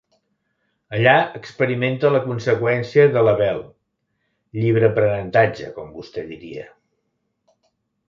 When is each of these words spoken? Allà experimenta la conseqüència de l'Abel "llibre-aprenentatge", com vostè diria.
Allà 0.99 1.11
experimenta 1.39 2.11
la 2.15 2.21
conseqüència 2.23 3.05
de 3.19 3.25
l'Abel 3.29 3.63
"llibre-aprenentatge", 4.63 5.73
com 5.81 5.97
vostè 6.01 6.29
diria. 6.35 6.69